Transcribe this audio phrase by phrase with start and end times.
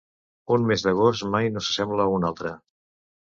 [0.53, 2.55] Un mes d'agost mai no s'assembla a un altre.